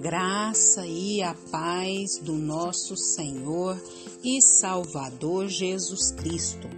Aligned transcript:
graça 0.00 0.86
e 0.86 1.22
a 1.22 1.34
paz 1.52 2.18
do 2.22 2.32
nosso 2.32 2.96
Senhor 2.96 3.78
e 4.24 4.40
Salvador 4.40 5.46
Jesus 5.46 6.10
Cristo. 6.12 6.68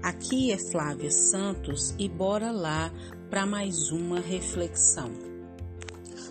Aqui 0.00 0.52
é 0.52 0.58
Flávia 0.70 1.10
Santos 1.10 1.92
e 1.98 2.08
bora 2.08 2.52
lá 2.52 2.92
para 3.28 3.44
mais 3.44 3.90
uma 3.90 4.20
reflexão. 4.20 5.10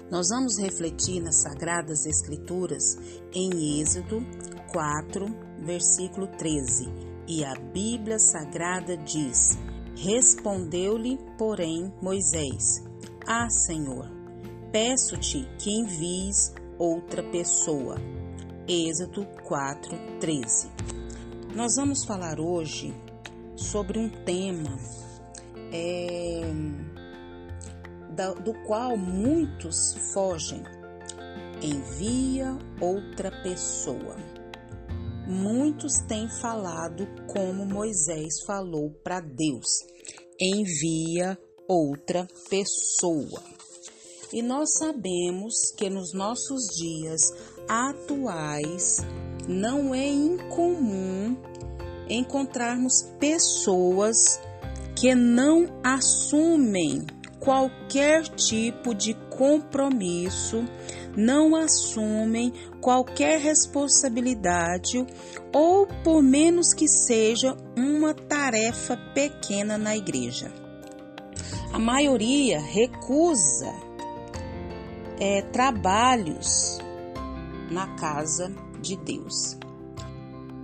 Nós 0.09 0.29
vamos 0.29 0.57
refletir 0.57 1.21
nas 1.21 1.41
Sagradas 1.41 2.05
Escrituras 2.05 2.97
em 3.33 3.81
Êxodo 3.81 4.25
4, 4.71 5.25
versículo 5.65 6.27
13. 6.37 6.87
E 7.27 7.43
a 7.43 7.53
Bíblia 7.73 8.17
Sagrada 8.17 8.95
diz: 8.95 9.57
Respondeu-lhe, 9.93 11.19
porém, 11.37 11.93
Moisés: 12.01 12.81
Ah, 13.27 13.49
Senhor, 13.49 14.18
Peço-te 14.71 15.49
que 15.57 15.71
envies 15.71 16.53
outra 16.77 17.23
pessoa. 17.23 17.95
Êxodo 18.67 19.25
4:13. 19.47 20.69
Nós 21.55 21.75
vamos 21.75 22.05
falar 22.05 22.39
hoje 22.39 22.93
sobre 23.55 23.97
um 23.97 24.07
tema 24.23 24.77
é, 25.73 26.41
do 28.43 28.53
qual 28.67 28.95
muitos 28.95 29.95
fogem. 30.13 30.61
Envia 31.63 32.55
outra 32.79 33.31
pessoa. 33.41 34.17
Muitos 35.27 35.93
têm 36.07 36.29
falado 36.29 37.07
como 37.25 37.65
Moisés 37.65 38.43
falou 38.45 38.91
para 39.03 39.19
Deus: 39.19 39.65
envia 40.39 41.35
outra 41.67 42.27
pessoa. 42.51 43.58
E 44.31 44.43
nós 44.43 44.73
sabemos 44.77 45.71
que 45.75 45.89
nos 45.89 46.13
nossos 46.13 46.67
dias 46.67 47.33
atuais 47.67 48.97
não 49.47 49.95
é 49.95 50.07
incomum 50.07 51.35
encontrarmos 52.07 53.09
pessoas 53.19 54.39
que 54.95 55.15
não 55.15 55.65
assumem 55.83 57.07
qualquer 57.39 58.27
tipo 58.35 58.93
de 58.93 59.15
compromisso, 59.31 60.63
não 61.17 61.55
assumem 61.55 62.53
qualquer 62.79 63.39
responsabilidade 63.39 65.07
ou, 65.51 65.87
por 66.03 66.21
menos 66.21 66.71
que 66.71 66.87
seja, 66.87 67.57
uma 67.75 68.13
tarefa 68.13 68.95
pequena 69.15 69.75
na 69.75 69.97
igreja. 69.97 70.53
A 71.73 71.79
maioria 71.79 72.59
recusa 72.59 73.88
é, 75.19 75.41
trabalhos 75.41 76.79
na 77.69 77.87
casa 77.95 78.53
de 78.81 78.95
Deus. 78.97 79.57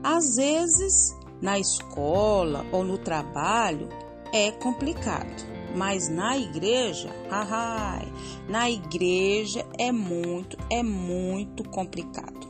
Às 0.04 0.36
vezes, 0.36 1.16
na 1.42 1.60
escola 1.60 2.66
ou 2.72 2.84
no 2.84 2.98
trabalho 2.98 3.90
é 4.32 4.52
complicado, 4.52 5.44
mas 5.76 6.08
na 6.10 6.38
igreja, 6.38 7.10
ai, 7.30 8.12
na 8.48 8.70
igreja 8.70 9.66
é 9.78 9.92
muito, 9.92 10.58
é 10.70 10.82
muito 10.82 11.68
complicado. 11.70 12.48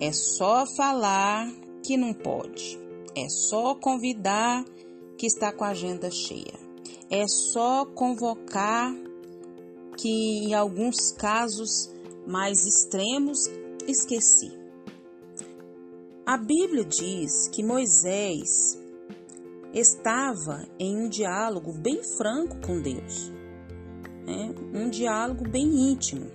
É 0.00 0.12
só 0.12 0.66
falar 0.66 1.48
que 1.82 1.96
não 1.96 2.12
pode, 2.12 2.78
é 3.16 3.28
só 3.28 3.74
convidar 3.74 4.64
que 5.16 5.26
está 5.26 5.52
com 5.52 5.64
a 5.64 5.68
agenda 5.68 6.10
cheia, 6.10 6.58
é 7.08 7.26
só 7.28 7.86
convocar 7.86 8.92
que 10.04 10.44
em 10.44 10.52
alguns 10.52 11.12
casos 11.12 11.90
mais 12.26 12.66
extremos 12.66 13.50
esqueci. 13.88 14.52
A 16.26 16.36
Bíblia 16.36 16.84
diz 16.84 17.48
que 17.48 17.62
Moisés 17.62 18.78
estava 19.72 20.68
em 20.78 20.94
um 20.94 21.08
diálogo 21.08 21.72
bem 21.72 22.02
franco 22.02 22.54
com 22.66 22.82
Deus, 22.82 23.32
né? 24.26 24.54
um 24.74 24.90
diálogo 24.90 25.48
bem 25.48 25.92
íntimo. 25.92 26.30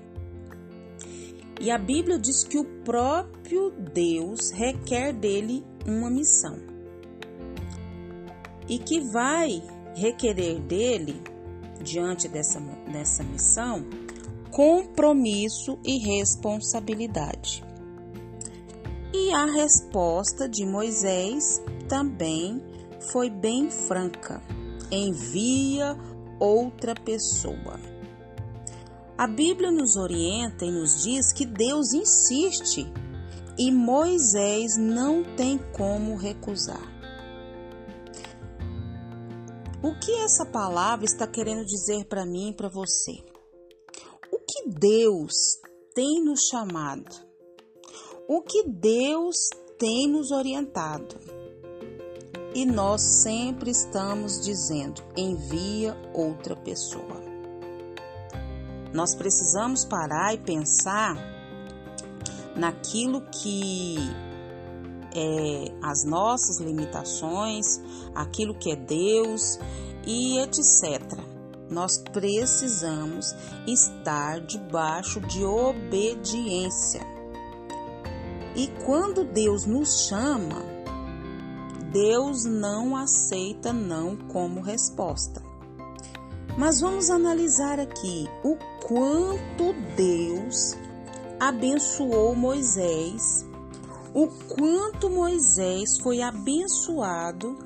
E 1.62 1.70
a 1.70 1.78
Bíblia 1.78 2.18
diz 2.18 2.44
que 2.44 2.58
o 2.58 2.66
próprio 2.84 3.70
Deus 3.70 4.50
requer 4.50 5.14
dele 5.14 5.64
uma 5.86 6.10
missão 6.10 6.58
e 8.68 8.80
que 8.80 9.00
vai 9.00 9.62
requerer 9.94 10.60
dele 10.60 11.22
diante 11.82 12.28
dessa, 12.28 12.60
dessa 12.92 13.24
missão 13.24 13.86
compromisso 14.52 15.78
e 15.84 15.98
responsabilidade. 16.00 17.64
E 19.14 19.32
a 19.32 19.46
resposta 19.46 20.48
de 20.48 20.66
Moisés 20.66 21.62
também 21.88 22.62
foi 23.12 23.30
bem 23.30 23.70
franca: 23.70 24.42
envia 24.92 25.98
outra 26.40 26.94
pessoa. 26.94 27.80
A 29.18 29.28
Bíblia 29.28 29.72
nos 29.72 29.96
orienta 29.98 30.66
e 30.66 30.72
nos 30.72 31.04
diz 31.04 31.34
que 31.34 31.46
Deus 31.46 31.94
insiste 31.94 32.92
e 33.58 33.72
Moisés 33.72 34.78
não 34.78 35.24
tem 35.36 35.60
como 35.74 36.16
recusar. 36.16 36.99
O 39.82 39.98
que 39.98 40.12
essa 40.12 40.46
palavra 40.46 41.06
está 41.06 41.26
querendo 41.26 41.66
dizer 41.66 42.04
para 42.06 42.26
mim 42.26 42.50
e 42.50 42.54
para 42.54 42.68
você? 42.68 43.24
O 44.30 44.38
que 44.40 44.68
Deus 44.68 45.32
tem 45.96 46.22
nos 46.22 46.42
chamado? 46.52 47.16
O 48.28 48.42
que 48.42 48.64
Deus 48.68 49.38
tem 49.78 50.06
nos 50.10 50.32
orientado? 50.32 51.16
E 52.54 52.66
nós 52.66 53.02
sempre 53.24 53.72
estamos 53.72 54.42
dizendo: 54.42 55.02
envia 55.16 55.96
outra 56.14 56.58
pessoa. 56.58 57.24
Nós 58.94 59.16
precisamos 59.16 59.86
parar 59.86 60.34
e 60.34 60.40
pensar 60.40 61.16
naquilo 62.54 63.22
que 63.32 63.96
é, 65.16 65.72
as 65.82 66.04
nossas 66.04 66.60
limitações, 66.60 67.82
aquilo 68.14 68.54
que 68.54 68.72
é 68.72 68.76
Deus 68.76 69.60
e 70.06 70.40
etc. 70.40 71.20
Nós 71.70 71.98
precisamos 71.98 73.36
estar 73.68 74.42
debaixo 74.42 75.20
de 75.22 75.44
obediência. 75.44 77.02
E 78.56 78.68
quando 78.86 79.24
Deus 79.24 79.66
nos 79.66 80.08
chama, 80.08 80.64
Deus 81.92 82.46
não 82.46 82.96
aceita 82.96 83.72
não 83.72 84.16
como 84.16 84.62
resposta. 84.62 85.42
Mas 86.58 86.82
vamos 86.82 87.10
analisar 87.10 87.80
aqui 87.80 88.28
o 88.44 88.58
quanto 88.86 89.74
Deus 89.96 90.76
abençoou 91.40 92.36
Moisés 92.36 93.46
o 94.14 94.28
quanto 94.28 95.10
Moisés 95.10 96.00
foi 96.02 96.22
abençoado, 96.22 97.58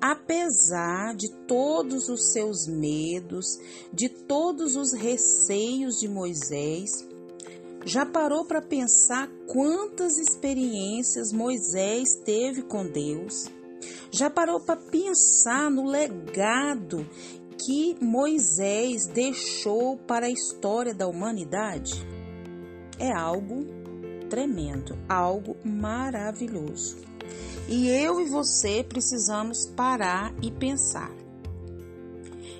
apesar 0.00 1.14
de 1.14 1.30
todos 1.46 2.08
os 2.08 2.32
seus 2.32 2.66
medos, 2.66 3.58
de 3.92 4.08
todos 4.08 4.76
os 4.76 4.92
receios 4.92 5.98
de 5.98 6.08
Moisés. 6.08 7.08
Já 7.84 8.04
parou 8.04 8.44
para 8.44 8.60
pensar 8.60 9.28
quantas 9.46 10.18
experiências 10.18 11.32
Moisés 11.32 12.16
teve 12.24 12.62
com 12.62 12.86
Deus? 12.86 13.46
Já 14.10 14.28
parou 14.28 14.60
para 14.60 14.76
pensar 14.76 15.70
no 15.70 15.86
legado 15.86 17.08
que 17.64 17.96
Moisés 18.00 19.06
deixou 19.06 19.96
para 19.96 20.26
a 20.26 20.30
história 20.30 20.94
da 20.94 21.06
humanidade? 21.06 22.06
É 22.98 23.12
algo 23.12 23.81
tremendo, 24.32 24.96
algo 25.06 25.58
maravilhoso. 25.62 26.96
E 27.68 27.86
eu 27.86 28.18
e 28.18 28.30
você 28.30 28.82
precisamos 28.82 29.66
parar 29.66 30.32
e 30.40 30.50
pensar. 30.50 31.10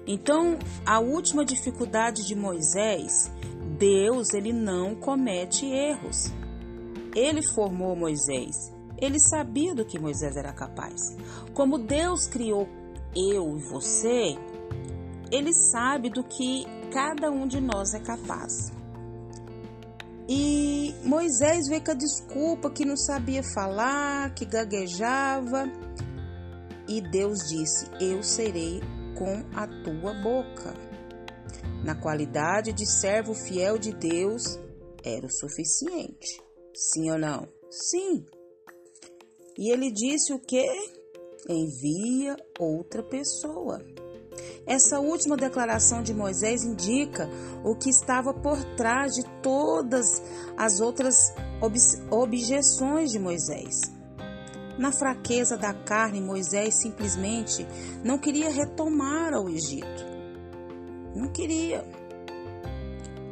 Então, 0.07 0.59
a 0.85 1.01
última 1.01 1.47
dificuldade 1.47 2.27
de 2.27 2.35
Moisés, 2.35 3.33
Deus, 3.79 4.35
ele 4.35 4.53
não 4.53 4.95
comete 4.95 5.65
erros. 5.65 6.31
Ele 7.17 7.43
formou 7.43 7.97
Moisés. 7.97 8.71
Ele 8.99 9.19
sabia 9.19 9.75
do 9.75 9.87
que 9.87 9.99
Moisés 9.99 10.37
era 10.37 10.53
capaz. 10.53 11.17
Como 11.55 11.79
Deus 11.79 12.27
criou 12.27 12.69
eu 13.17 13.57
e 13.57 13.63
você, 13.63 14.37
ele 15.31 15.55
sabe 15.55 16.11
do 16.11 16.23
que 16.23 16.67
cada 16.93 17.31
um 17.31 17.47
de 17.47 17.63
nós 17.63 17.95
é 17.95 17.99
capaz. 17.99 18.71
E 20.29 20.95
Moisés 21.05 21.69
veio 21.69 21.83
com 21.83 21.91
a 21.91 21.95
desculpa 21.95 22.71
que 22.71 22.85
não 22.85 22.97
sabia 22.97 23.43
falar, 23.43 24.33
que 24.35 24.45
gaguejava. 24.45 25.65
E 26.89 27.01
Deus 27.01 27.39
disse: 27.49 27.87
Eu 28.01 28.23
serei 28.23 28.81
com 29.17 29.45
a 29.57 29.67
tua 29.67 30.15
boca. 30.23 30.75
Na 31.85 31.95
qualidade 31.95 32.73
de 32.73 32.87
servo 32.87 33.35
fiel 33.35 33.79
de 33.79 33.93
Deus, 33.93 34.59
era 35.05 35.27
o 35.27 35.33
suficiente. 35.33 36.41
Sim 36.75 37.11
ou 37.11 37.19
não? 37.19 37.49
Sim. 37.71 38.25
E 39.59 39.73
ele 39.73 39.91
disse 39.91 40.33
o 40.33 40.39
que? 40.39 40.65
Envia 41.49 42.37
outra 42.59 43.03
pessoa. 43.03 43.79
Essa 44.67 45.01
última 45.01 45.37
declaração 45.37 46.03
de 46.03 46.15
Moisés 46.15 46.63
indica 46.63 47.29
o 47.65 47.75
que 47.75 47.91
estava 47.91 48.33
por 48.33 48.63
trás 48.77 49.13
de 49.13 49.25
todas 49.43 50.23
as 50.57 50.81
outras 50.81 51.17
objeções 52.11 53.11
de 53.11 53.19
Moisés. 53.19 53.81
Na 54.79 54.93
fraqueza 54.93 55.57
da 55.57 55.75
carne, 55.75 56.21
Moisés 56.21 56.81
simplesmente 56.81 57.67
não 58.05 58.19
queria 58.19 58.51
retomar 58.51 59.35
ao 59.35 59.49
Egito. 59.49 60.07
Não 61.15 61.29
queria. 61.29 61.85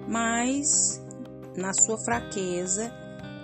Mas, 0.07 1.01
na 1.57 1.73
sua 1.73 1.97
fraqueza, 2.05 2.93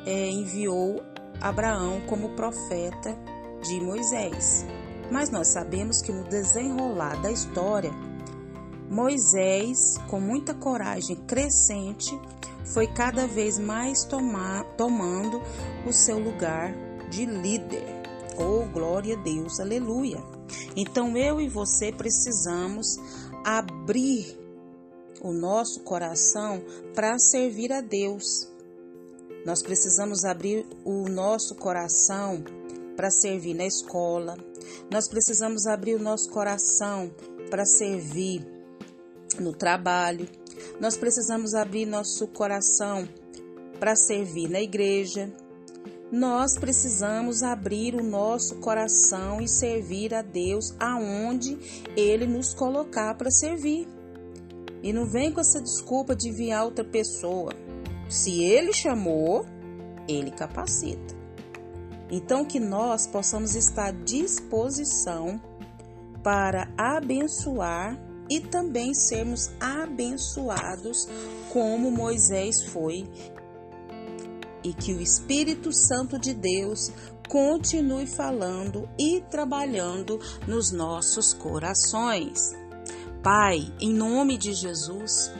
é, 0.04 0.28
enviou 0.28 1.02
Abraão 1.40 2.00
como 2.06 2.34
profeta 2.34 3.16
de 3.62 3.80
Moisés. 3.80 4.66
Mas 5.10 5.30
nós 5.30 5.48
sabemos 5.48 6.02
que 6.02 6.12
no 6.12 6.24
desenrolar 6.24 7.20
da 7.22 7.30
história, 7.30 7.92
Moisés, 8.90 9.98
com 10.08 10.20
muita 10.20 10.54
coragem 10.54 11.16
crescente, 11.26 12.18
foi 12.64 12.86
cada 12.86 13.26
vez 13.26 13.58
mais 13.58 14.04
tomar, 14.04 14.64
tomando 14.76 15.40
o 15.86 15.92
seu 15.92 16.18
lugar 16.18 16.74
de 17.08 17.24
líder. 17.24 17.84
Oh, 18.36 18.64
glória 18.70 19.16
a 19.16 19.22
Deus, 19.22 19.60
aleluia! 19.60 20.22
Então 20.76 21.16
eu 21.16 21.40
e 21.40 21.48
você 21.48 21.92
precisamos 21.92 22.98
abrir 23.44 24.38
o 25.22 25.32
nosso 25.32 25.80
coração 25.80 26.62
para 26.94 27.18
servir 27.18 27.72
a 27.72 27.80
Deus. 27.80 28.50
Nós 29.44 29.62
precisamos 29.62 30.24
abrir 30.24 30.66
o 30.84 31.08
nosso 31.08 31.54
coração 31.54 32.44
para 32.96 33.10
servir 33.10 33.54
na 33.54 33.66
escola. 33.66 34.36
Nós 34.90 35.08
precisamos 35.08 35.66
abrir 35.66 35.94
o 35.94 36.02
nosso 36.02 36.30
coração 36.30 37.10
para 37.50 37.64
servir 37.64 38.44
no 39.38 39.52
trabalho. 39.52 40.26
Nós 40.80 40.96
precisamos 40.96 41.54
abrir 41.54 41.86
nosso 41.86 42.26
coração 42.28 43.08
para 43.78 43.94
servir 43.94 44.48
na 44.48 44.60
igreja. 44.60 45.32
Nós 46.10 46.56
precisamos 46.56 47.42
abrir 47.42 47.94
o 47.94 48.02
nosso 48.02 48.56
coração 48.56 49.40
e 49.40 49.48
servir 49.48 50.14
a 50.14 50.22
Deus 50.22 50.74
aonde 50.78 51.58
Ele 51.96 52.26
nos 52.26 52.54
colocar 52.54 53.14
para 53.14 53.30
servir. 53.30 53.88
E 54.82 54.92
não 54.92 55.04
vem 55.04 55.32
com 55.32 55.40
essa 55.40 55.60
desculpa 55.60 56.14
de 56.14 56.28
enviar 56.28 56.64
outra 56.64 56.84
pessoa. 56.84 57.52
Se 58.08 58.42
Ele 58.42 58.72
chamou, 58.72 59.44
Ele 60.08 60.30
capacita. 60.30 61.15
Então, 62.10 62.44
que 62.44 62.60
nós 62.60 63.06
possamos 63.06 63.56
estar 63.56 63.88
à 63.88 63.90
disposição 63.90 65.40
para 66.22 66.68
abençoar 66.76 67.98
e 68.28 68.40
também 68.40 68.94
sermos 68.94 69.50
abençoados 69.60 71.08
como 71.52 71.90
Moisés 71.90 72.64
foi. 72.64 73.08
E 74.62 74.72
que 74.72 74.92
o 74.92 75.00
Espírito 75.00 75.72
Santo 75.72 76.18
de 76.18 76.34
Deus 76.34 76.90
continue 77.28 78.06
falando 78.06 78.88
e 78.98 79.20
trabalhando 79.30 80.20
nos 80.46 80.70
nossos 80.72 81.32
corações. 81.32 82.52
Pai, 83.22 83.72
em 83.80 83.92
nome 83.92 84.38
de 84.38 84.52
Jesus, 84.52 85.32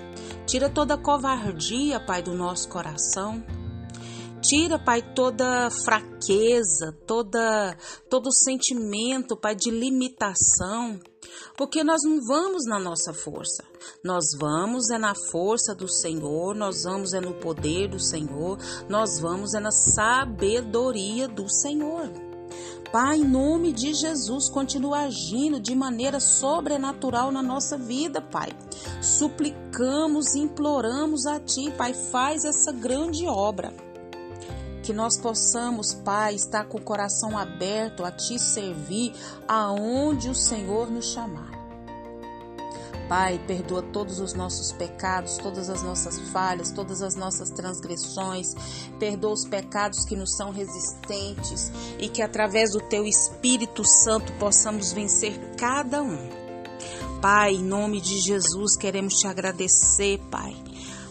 tira 0.46 0.68
toda 0.68 0.98
covardia, 0.98 2.00
Pai, 2.00 2.22
do 2.22 2.34
nosso 2.34 2.68
coração 2.68 3.42
Tira, 4.48 4.78
Pai, 4.78 5.02
toda 5.02 5.68
fraqueza, 5.84 6.92
toda 7.04 7.76
todo 8.08 8.32
sentimento, 8.32 9.36
Pai, 9.36 9.56
de 9.56 9.72
limitação, 9.72 11.00
porque 11.56 11.82
nós 11.82 12.02
não 12.04 12.20
vamos 12.24 12.64
na 12.64 12.78
nossa 12.78 13.12
força. 13.12 13.64
Nós 14.04 14.24
vamos 14.38 14.88
é 14.90 14.98
na 14.98 15.14
força 15.32 15.74
do 15.74 15.88
Senhor, 15.88 16.54
nós 16.54 16.84
vamos 16.84 17.12
é 17.12 17.20
no 17.20 17.34
poder 17.34 17.88
do 17.88 17.98
Senhor, 17.98 18.56
nós 18.88 19.18
vamos 19.18 19.52
é 19.52 19.58
na 19.58 19.72
sabedoria 19.72 21.26
do 21.26 21.48
Senhor. 21.50 22.08
Pai, 22.92 23.16
em 23.16 23.24
nome 23.24 23.72
de 23.72 23.94
Jesus, 23.94 24.48
continua 24.48 25.06
agindo 25.06 25.58
de 25.58 25.74
maneira 25.74 26.20
sobrenatural 26.20 27.32
na 27.32 27.42
nossa 27.42 27.76
vida, 27.76 28.22
Pai. 28.22 28.50
Suplicamos, 29.02 30.36
imploramos 30.36 31.26
a 31.26 31.40
Ti, 31.40 31.72
Pai, 31.76 31.92
faz 31.92 32.44
essa 32.44 32.70
grande 32.70 33.26
obra 33.26 33.85
que 34.86 34.92
nós 34.92 35.18
possamos, 35.18 35.92
Pai, 35.92 36.36
estar 36.36 36.64
com 36.66 36.78
o 36.78 36.80
coração 36.80 37.36
aberto 37.36 38.04
a 38.04 38.12
Te 38.12 38.38
servir 38.38 39.12
aonde 39.48 40.28
o 40.28 40.34
Senhor 40.34 40.88
nos 40.88 41.06
chamar. 41.06 41.50
Pai, 43.08 43.40
perdoa 43.48 43.82
todos 43.82 44.20
os 44.20 44.32
nossos 44.32 44.70
pecados, 44.70 45.38
todas 45.38 45.68
as 45.68 45.82
nossas 45.82 46.20
falhas, 46.30 46.70
todas 46.70 47.02
as 47.02 47.16
nossas 47.16 47.50
transgressões. 47.50 48.54
Perdoa 48.98 49.32
os 49.32 49.44
pecados 49.44 50.04
que 50.04 50.14
nos 50.14 50.36
são 50.36 50.52
resistentes 50.52 51.72
e 51.98 52.08
que 52.08 52.22
através 52.22 52.70
do 52.70 52.80
Teu 52.80 53.04
Espírito 53.04 53.84
Santo 53.84 54.32
possamos 54.34 54.92
vencer 54.92 55.36
cada 55.56 56.00
um. 56.00 56.30
Pai, 57.20 57.54
em 57.54 57.64
nome 57.64 58.00
de 58.00 58.20
Jesus, 58.20 58.76
queremos 58.76 59.14
te 59.14 59.26
agradecer, 59.26 60.20
Pai 60.30 60.65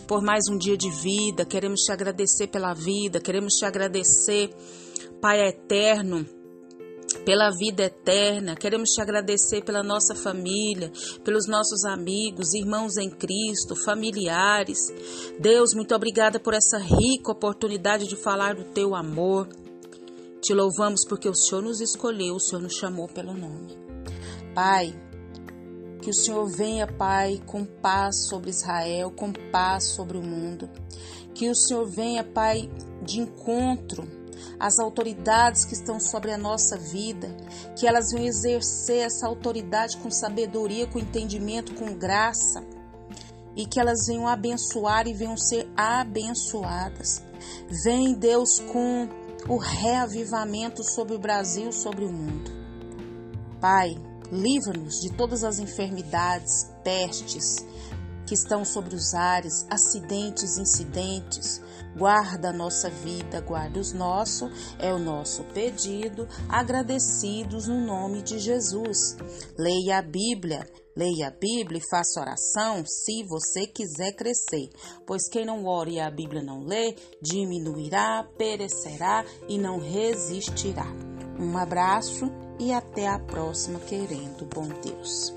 por 0.07 0.21
mais 0.21 0.47
um 0.49 0.57
dia 0.57 0.77
de 0.77 0.89
vida, 0.89 1.45
queremos 1.45 1.81
te 1.81 1.91
agradecer 1.91 2.47
pela 2.47 2.73
vida, 2.73 3.19
queremos 3.19 3.53
te 3.55 3.65
agradecer, 3.65 4.49
Pai 5.21 5.41
eterno, 5.47 6.25
pela 7.25 7.49
vida 7.49 7.83
eterna. 7.83 8.55
Queremos 8.55 8.89
te 8.89 9.01
agradecer 9.01 9.63
pela 9.63 9.83
nossa 9.83 10.13
família, 10.13 10.91
pelos 11.23 11.47
nossos 11.47 11.83
amigos, 11.85 12.53
irmãos 12.53 12.97
em 12.97 13.09
Cristo, 13.09 13.75
familiares. 13.83 14.79
Deus, 15.39 15.73
muito 15.73 15.95
obrigada 15.95 16.39
por 16.39 16.53
essa 16.53 16.77
rica 16.77 17.31
oportunidade 17.31 18.07
de 18.07 18.15
falar 18.15 18.55
do 18.55 18.65
teu 18.65 18.95
amor. 18.95 19.47
Te 20.41 20.53
louvamos 20.53 21.05
porque 21.07 21.27
o 21.27 21.33
Senhor 21.33 21.63
nos 21.63 21.81
escolheu, 21.81 22.35
o 22.35 22.39
Senhor 22.39 22.61
nos 22.61 22.75
chamou 22.75 23.07
pelo 23.07 23.33
nome. 23.33 23.75
Pai, 24.53 24.93
que 26.05 26.11
o 26.11 26.13
Senhor 26.13 26.45
venha, 26.45 26.85
Pai, 26.85 27.41
com 27.47 27.65
paz 27.65 28.27
sobre 28.27 28.51
Israel, 28.51 29.09
com 29.09 29.33
paz 29.51 29.85
sobre 29.85 30.19
o 30.19 30.21
mundo. 30.21 30.69
Que 31.33 31.49
o 31.49 31.55
Senhor 31.55 31.83
venha, 31.87 32.23
Pai, 32.23 32.69
de 33.01 33.21
encontro 33.21 34.07
às 34.59 34.77
autoridades 34.77 35.65
que 35.65 35.73
estão 35.73 35.99
sobre 35.99 36.31
a 36.31 36.37
nossa 36.37 36.77
vida, 36.77 37.35
que 37.75 37.87
elas 37.87 38.11
venham 38.11 38.27
exercer 38.27 38.99
essa 38.99 39.25
autoridade 39.25 39.97
com 39.97 40.11
sabedoria, 40.11 40.85
com 40.85 40.99
entendimento, 40.99 41.73
com 41.73 41.97
graça, 41.97 42.63
e 43.55 43.65
que 43.65 43.79
elas 43.79 44.05
venham 44.05 44.27
abençoar 44.27 45.07
e 45.07 45.13
venham 45.13 45.35
ser 45.35 45.67
abençoadas. 45.75 47.23
Vem, 47.83 48.13
Deus, 48.13 48.59
com 48.59 49.09
o 49.49 49.57
reavivamento 49.57 50.83
sobre 50.83 51.15
o 51.15 51.19
Brasil, 51.19 51.71
sobre 51.71 52.05
o 52.05 52.11
mundo. 52.11 52.51
Pai, 53.59 53.95
Livra-nos 54.31 54.99
de 55.01 55.11
todas 55.13 55.43
as 55.43 55.59
enfermidades, 55.59 56.69
pestes 56.83 57.65
que 58.25 58.33
estão 58.33 58.65
sobre 58.65 58.95
os 58.95 59.13
ares, 59.13 59.65
acidentes, 59.69 60.57
incidentes. 60.57 61.61
Guarda 61.95 62.49
a 62.49 62.53
nossa 62.53 62.89
vida, 62.89 63.39
guarda 63.39 63.79
os 63.79 63.93
nossos, 63.93 64.51
é 64.79 64.91
o 64.91 64.99
nosso 64.99 65.43
pedido, 65.53 66.27
agradecidos 66.49 67.67
no 67.67 67.79
nome 67.85 68.21
de 68.21 68.39
Jesus. 68.39 69.15
Leia 69.57 69.99
a 69.99 70.01
Bíblia, 70.01 70.67
leia 70.95 71.27
a 71.27 71.31
Bíblia 71.31 71.79
e 71.79 71.89
faça 71.89 72.19
oração 72.19 72.83
se 72.85 73.23
você 73.23 73.67
quiser 73.67 74.13
crescer, 74.13 74.69
pois 75.05 75.29
quem 75.29 75.45
não 75.45 75.65
ora 75.65 75.89
e 75.89 75.99
a 75.99 76.11
Bíblia 76.11 76.41
não 76.41 76.65
lê, 76.65 76.95
diminuirá, 77.21 78.27
perecerá 78.37 79.23
e 79.47 79.57
não 79.57 79.79
resistirá. 79.79 80.87
Um 81.39 81.57
abraço 81.57 82.29
e 82.59 82.71
até 82.71 83.07
a 83.07 83.19
próxima, 83.19 83.79
querendo 83.79 84.45
bom 84.45 84.67
Deus. 84.83 85.33